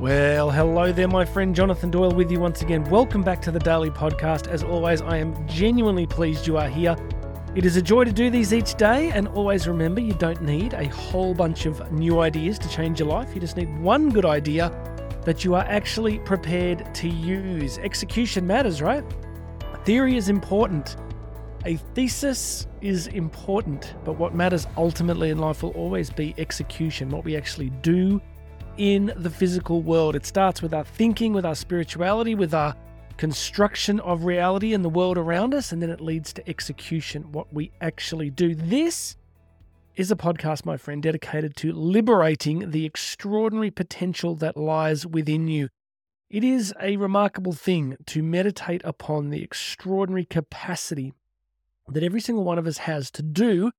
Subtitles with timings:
[0.00, 2.84] Well, hello there, my friend Jonathan Doyle with you once again.
[2.84, 4.46] Welcome back to the Daily Podcast.
[4.46, 6.96] As always, I am genuinely pleased you are here.
[7.56, 10.72] It is a joy to do these each day, and always remember you don't need
[10.74, 13.34] a whole bunch of new ideas to change your life.
[13.34, 14.70] You just need one good idea
[15.24, 17.78] that you are actually prepared to use.
[17.78, 19.02] Execution matters, right?
[19.84, 20.94] Theory is important.
[21.64, 27.24] A thesis is important, but what matters ultimately in life will always be execution, what
[27.24, 28.22] we actually do
[28.78, 30.16] in the physical world.
[30.16, 32.74] It starts with our thinking, with our spirituality, with our
[33.18, 37.52] construction of reality and the world around us, and then it leads to execution, what
[37.52, 38.54] we actually do.
[38.54, 39.16] This
[39.96, 45.68] is a podcast, my friend, dedicated to liberating the extraordinary potential that lies within you.
[46.30, 51.14] It is a remarkable thing to meditate upon the extraordinary capacity
[51.88, 53.72] that every single one of us has to do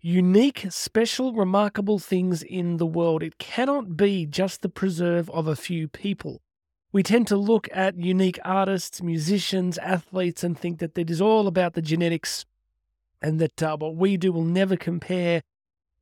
[0.00, 3.22] unique, special, remarkable things in the world.
[3.22, 6.40] It cannot be just the preserve of a few people.
[6.92, 11.46] We tend to look at unique artists, musicians, athletes, and think that it is all
[11.46, 12.44] about the genetics
[13.22, 15.42] and that uh, what we do will never compare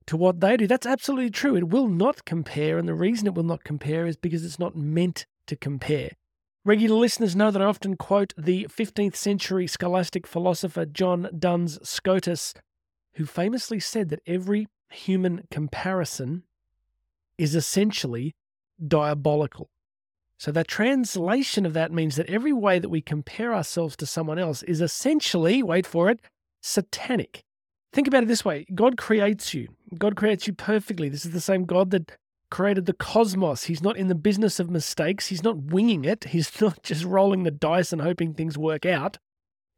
[0.07, 0.67] to what they do.
[0.67, 1.57] That's absolutely true.
[1.57, 2.79] It will not compare.
[2.79, 6.13] And the reason it will not compare is because it's not meant to compare.
[6.65, 12.55] Regular listeners know that I often quote the 15th century scholastic philosopher John Duns Scotus
[13.19, 16.45] who famously said that every human comparison
[17.37, 18.37] is essentially
[18.87, 19.69] diabolical.
[20.39, 24.39] So, that translation of that means that every way that we compare ourselves to someone
[24.39, 26.21] else is essentially, wait for it,
[26.63, 27.43] satanic.
[27.93, 31.09] Think about it this way God creates you, God creates you perfectly.
[31.09, 32.13] This is the same God that
[32.53, 33.65] created the cosmos.
[33.65, 37.43] He's not in the business of mistakes, He's not winging it, He's not just rolling
[37.43, 39.19] the dice and hoping things work out.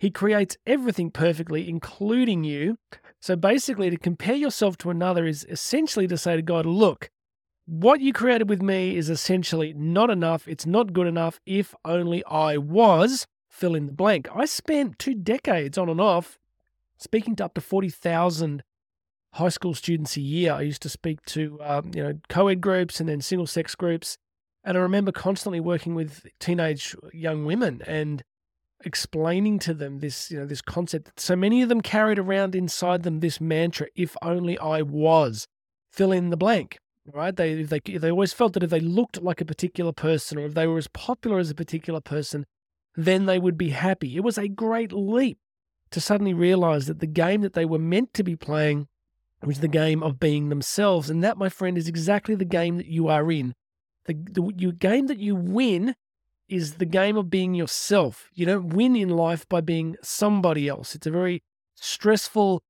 [0.00, 2.78] He creates everything perfectly, including you.
[3.20, 7.10] So basically, to compare yourself to another is essentially to say to God, look,
[7.66, 10.48] what you created with me is essentially not enough.
[10.48, 11.38] It's not good enough.
[11.44, 14.26] If only I was, fill in the blank.
[14.34, 16.38] I spent two decades on and off
[16.96, 18.62] speaking to up to 40,000
[19.34, 20.54] high school students a year.
[20.54, 24.16] I used to speak to, um, you know, co-ed groups and then single sex groups.
[24.64, 28.24] And I remember constantly working with teenage young women and
[28.84, 31.18] explaining to them this, you know, this concept.
[31.20, 35.46] So many of them carried around inside them this mantra, if only I was,
[35.90, 36.78] fill in the blank,
[37.12, 37.34] right?
[37.34, 40.54] They, they, they always felt that if they looked like a particular person or if
[40.54, 42.46] they were as popular as a particular person,
[42.96, 44.16] then they would be happy.
[44.16, 45.38] It was a great leap
[45.90, 48.88] to suddenly realize that the game that they were meant to be playing
[49.44, 51.10] was the game of being themselves.
[51.10, 53.54] And that, my friend, is exactly the game that you are in.
[54.06, 55.94] The, the you, game that you win
[56.50, 58.28] is the game of being yourself.
[58.34, 60.94] You don't win in life by being somebody else.
[60.94, 61.42] It's a very
[61.76, 62.62] stressful,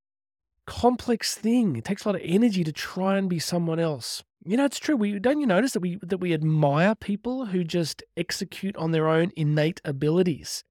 [0.66, 1.76] complex thing.
[1.76, 4.22] It takes a lot of energy to try and be someone else.
[4.44, 4.96] You know, it's true.
[4.96, 9.08] We don't you notice that we that we admire people who just execute on their
[9.08, 10.64] own innate abilities.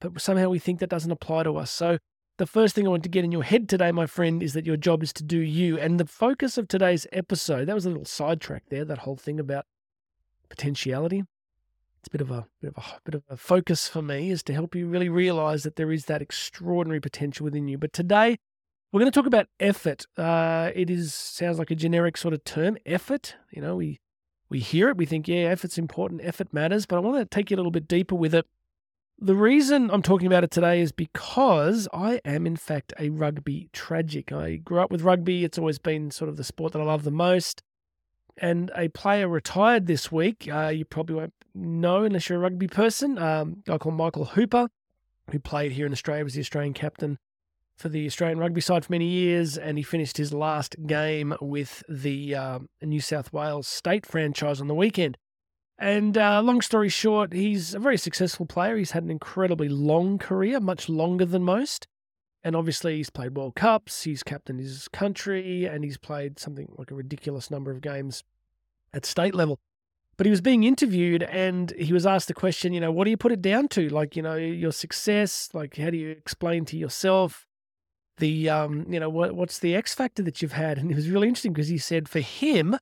[0.00, 1.70] But somehow we think that doesn't apply to us.
[1.70, 1.98] So
[2.38, 4.64] the first thing I want to get in your head today, my friend, is that
[4.64, 5.78] your job is to do you.
[5.78, 9.38] And the focus of today's episode, that was a little sidetrack there, that whole thing
[9.38, 9.66] about
[10.48, 11.24] potentiality
[12.00, 14.42] it's a bit of a bit of a bit of a focus for me is
[14.44, 17.76] to help you really realize that there is that extraordinary potential within you.
[17.76, 18.38] But today
[18.90, 20.06] we're going to talk about effort.
[20.16, 23.36] Uh, it is sounds like a generic sort of term, effort.
[23.50, 24.00] You know, we
[24.48, 26.86] we hear it, we think, yeah, effort's important, effort matters.
[26.86, 28.46] But I want to take you a little bit deeper with it.
[29.18, 33.68] The reason I'm talking about it today is because I am, in fact, a rugby
[33.74, 34.32] tragic.
[34.32, 35.44] I grew up with rugby.
[35.44, 37.62] It's always been sort of the sport that I love the most
[38.36, 40.48] and a player retired this week.
[40.50, 43.18] Uh, you probably won't know unless you're a rugby person.
[43.18, 44.68] Um, a guy called Michael Hooper,
[45.30, 47.18] who played here in Australia, was the Australian captain
[47.76, 51.82] for the Australian rugby side for many years, and he finished his last game with
[51.88, 55.16] the uh, New South Wales state franchise on the weekend.
[55.78, 58.76] And uh, long story short, he's a very successful player.
[58.76, 61.86] He's had an incredibly long career, much longer than most.
[62.42, 66.90] And obviously, he's played World Cups, he's captained his country, and he's played something like
[66.90, 68.24] a ridiculous number of games
[68.94, 69.58] at state level.
[70.16, 73.10] But he was being interviewed and he was asked the question, you know, what do
[73.10, 73.88] you put it down to?
[73.88, 77.46] Like, you know, your success, like, how do you explain to yourself
[78.18, 80.76] the, um, you know, what, what's the X factor that you've had?
[80.76, 82.76] And it was really interesting because he said for him,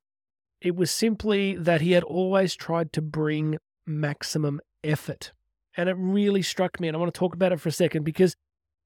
[0.60, 5.30] it was simply that he had always tried to bring maximum effort.
[5.76, 6.88] And it really struck me.
[6.88, 8.34] And I want to talk about it for a second because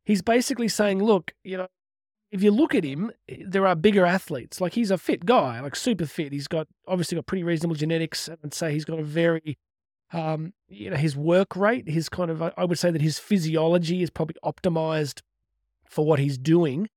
[0.05, 1.69] he's basically saying, look, you know,
[2.31, 3.13] if you look at him,
[3.47, 4.61] there are bigger athletes.
[4.61, 6.33] Like he's a fit guy, like super fit.
[6.33, 8.29] He's got obviously got pretty reasonable genetics.
[8.29, 9.59] I'd say he's got a very,
[10.13, 14.03] um, you know, his work rate, his kind of, I would say that his physiology
[14.03, 15.21] is probably optimized
[15.85, 16.89] for what he's doing.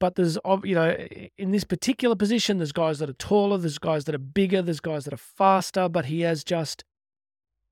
[0.00, 0.90] but there's you know
[1.38, 4.80] in this particular position there's guys that are taller there's guys that are bigger there's
[4.80, 6.82] guys that are faster but he has just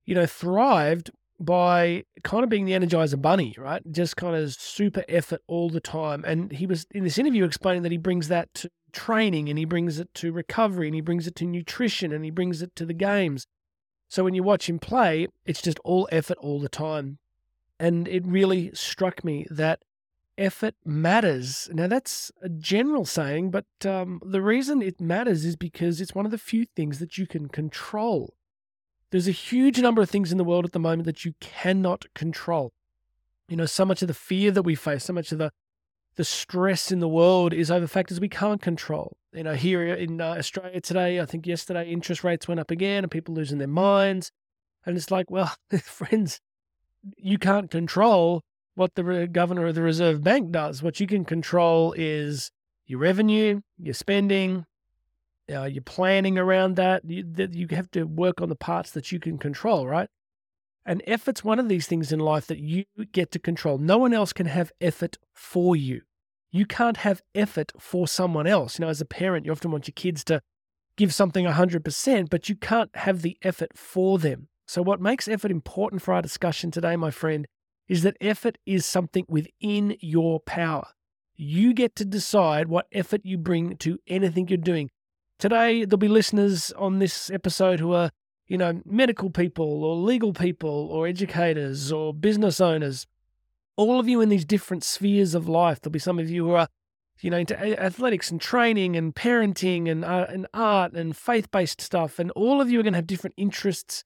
[0.06, 5.04] you know thrived by kind of being the energizer bunny right just kind of super
[5.08, 8.52] effort all the time and he was in this interview explaining that he brings that
[8.54, 12.25] to training and he brings it to recovery and he brings it to nutrition and
[12.25, 13.46] he brings it to the games
[14.08, 17.19] so when you watch him play it's just all effort all the time
[17.78, 19.81] and it really struck me that
[20.40, 21.69] effort matters.
[21.72, 26.25] Now, that's a general saying, but um, the reason it matters is because it's one
[26.25, 28.34] of the few things that you can control.
[29.11, 32.07] There's a huge number of things in the world at the moment that you cannot
[32.15, 32.73] control.
[33.49, 35.51] You know, so much of the fear that we face, so much of the
[36.17, 39.17] the stress in the world is over factors we can't control.
[39.33, 43.05] You know, here in uh, Australia today, I think yesterday interest rates went up again
[43.05, 44.33] and people losing their minds.
[44.85, 46.41] And it's like, well, friends,
[47.17, 48.43] you can't control
[48.75, 50.83] what the governor of the Reserve Bank does.
[50.83, 52.51] What you can control is
[52.87, 54.67] your revenue, your spending,
[55.50, 57.02] uh, your planning around that.
[57.05, 60.08] You, that you have to work on the parts that you can control, right?
[60.87, 63.79] And effort's one of these things in life that you get to control.
[63.79, 66.02] No one else can have effort for you.
[66.50, 68.79] You can't have effort for someone else.
[68.79, 70.41] You know, as a parent, you often want your kids to
[70.97, 74.49] give something 100%, but you can't have the effort for them.
[74.67, 77.47] So, what makes effort important for our discussion today, my friend,
[77.88, 80.88] is that effort is something within your power.
[81.35, 84.91] You get to decide what effort you bring to anything you're doing.
[85.40, 88.10] Today, there'll be listeners on this episode who are,
[88.46, 93.06] you know, medical people or legal people or educators or business owners.
[93.76, 95.81] All of you in these different spheres of life.
[95.81, 96.69] There'll be some of you who are,
[97.20, 101.81] you know, into athletics and training and parenting and, uh, and art and faith based
[101.81, 102.19] stuff.
[102.19, 104.04] And all of you are going to have different interests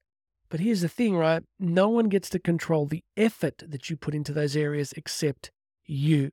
[0.54, 1.42] but here's the thing, right?
[1.58, 5.50] No one gets to control the effort that you put into those areas except
[5.84, 6.31] you.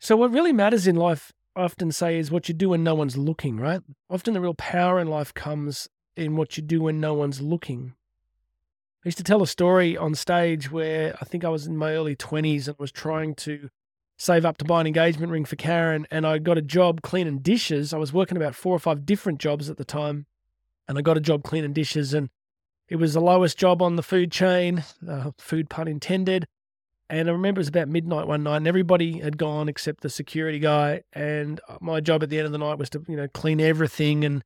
[0.00, 3.18] So, what really matters in life, Often say, is what you do when no one's
[3.18, 3.82] looking, right?
[4.08, 7.94] Often the real power in life comes in what you do when no one's looking.
[9.04, 11.92] I used to tell a story on stage where I think I was in my
[11.92, 13.68] early 20s and was trying to
[14.16, 17.38] save up to buy an engagement ring for Karen, and I got a job cleaning
[17.40, 17.92] dishes.
[17.92, 20.26] I was working about four or five different jobs at the time,
[20.88, 22.14] and I got a job cleaning dishes.
[22.14, 22.30] And
[22.88, 26.46] it was the lowest job on the food chain, uh, food pun intended.
[27.10, 30.08] And I remember it was about midnight one night, and everybody had gone except the
[30.08, 31.02] security guy.
[31.12, 33.60] And uh, my job at the end of the night was to, you know, clean
[33.60, 34.44] everything and,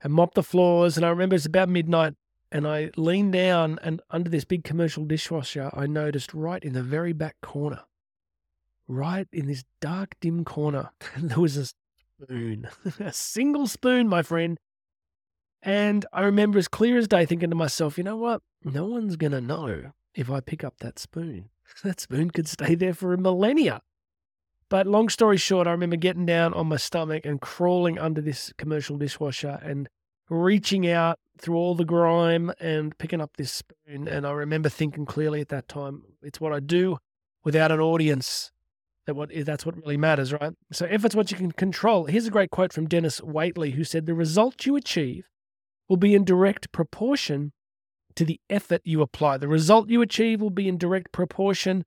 [0.00, 0.96] and mop the floors.
[0.96, 2.14] And I remember it was about midnight,
[2.50, 6.82] and I leaned down, and under this big commercial dishwasher, I noticed right in the
[6.82, 7.82] very back corner,
[8.86, 12.68] right in this dark, dim corner, there was a spoon,
[13.00, 14.58] a single spoon, my friend,
[15.62, 18.40] and I remember as clear as day thinking to myself, you know what?
[18.64, 21.50] No one's going to know if I pick up that spoon.
[21.84, 23.80] That spoon could stay there for a millennia.
[24.68, 28.52] But long story short, I remember getting down on my stomach and crawling under this
[28.58, 29.88] commercial dishwasher and
[30.28, 34.08] reaching out through all the grime and picking up this spoon.
[34.08, 36.98] And I remember thinking clearly at that time, it's what I do
[37.44, 38.50] without an audience.
[39.06, 40.52] That what eh, that's what really matters, right?
[40.70, 44.04] So it's what you can control, here's a great quote from Dennis Waitley, who said,
[44.04, 45.24] "The result you achieve
[45.88, 47.52] will be in direct proportion
[48.18, 49.36] to the effort you apply.
[49.36, 51.84] The result you achieve will be in direct proportion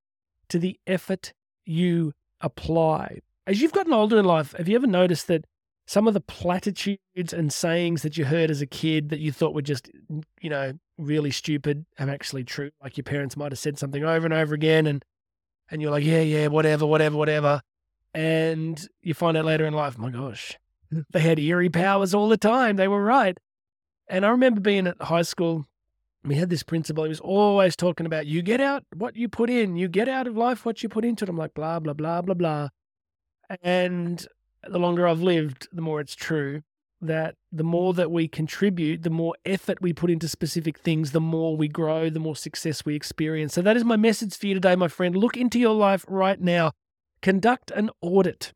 [0.47, 1.33] to the effort
[1.65, 3.19] you apply.
[3.45, 5.43] As you've gotten older in life, have you ever noticed that
[5.85, 9.53] some of the platitudes and sayings that you heard as a kid that you thought
[9.53, 9.91] were just,
[10.39, 12.71] you know, really stupid are actually true?
[12.81, 15.03] Like your parents might have said something over and over again and
[15.69, 17.61] and you're like, yeah, yeah, whatever, whatever, whatever.
[18.13, 20.57] And you find out later in life, my gosh,
[21.11, 22.77] they had eerie powers all the time.
[22.77, 23.37] They were right.
[24.07, 25.65] And I remember being at high school,
[26.23, 29.49] we had this principal, he was always talking about you get out what you put
[29.49, 31.29] in, you get out of life what you put into it.
[31.29, 32.69] I'm like, blah, blah, blah, blah, blah.
[33.61, 34.25] And
[34.67, 36.61] the longer I've lived, the more it's true
[37.03, 41.19] that the more that we contribute, the more effort we put into specific things, the
[41.19, 43.55] more we grow, the more success we experience.
[43.55, 45.15] So that is my message for you today, my friend.
[45.15, 46.73] Look into your life right now.
[47.23, 48.53] Conduct an audit.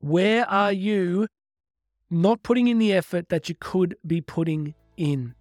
[0.00, 1.28] Where are you
[2.12, 5.34] not putting in the effort that you could be putting in.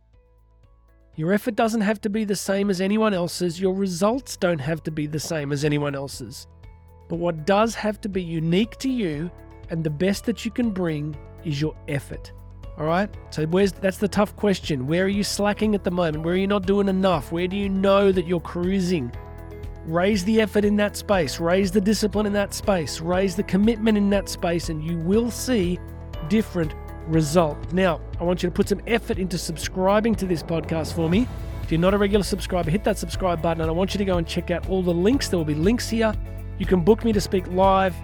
[1.16, 4.82] Your effort doesn't have to be the same as anyone else's, your results don't have
[4.84, 6.48] to be the same as anyone else's.
[7.10, 9.30] But what does have to be unique to you
[9.70, 12.32] and the best that you can bring is your effort.
[12.78, 13.10] All right?
[13.30, 14.88] So where's that's the tough question.
[14.88, 16.24] Where are you slacking at the moment?
[16.24, 17.32] Where are you not doing enough?
[17.32, 19.12] Where do you know that you're cruising?
[19.86, 23.98] Raise the effort in that space, raise the discipline in that space, raise the commitment
[23.98, 25.80] in that space, and you will see
[26.30, 26.74] different
[27.12, 27.58] result.
[27.74, 31.28] Now, I want you to put some effort into subscribing to this podcast for me.
[31.64, 34.06] If you're not a regular subscriber, hit that subscribe button and I want you to
[34.06, 35.30] go and check out all the links.
[35.30, 36.14] There will be links here.
[36.58, 37.96] You can book me to speak live.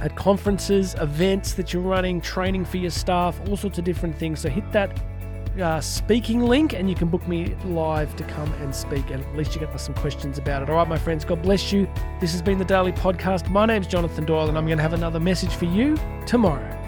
[0.00, 4.40] at conferences, events that you're running, training for your staff, all sorts of different things.
[4.40, 5.00] So hit that
[5.60, 9.10] uh, speaking link and you can book me live to come and speak.
[9.10, 10.70] And at least you get some questions about it.
[10.70, 11.88] All right, my friends, God bless you.
[12.20, 13.48] This has been the Daily Podcast.
[13.50, 15.96] My name's Jonathan Doyle, and I'm going to have another message for you
[16.26, 16.83] tomorrow.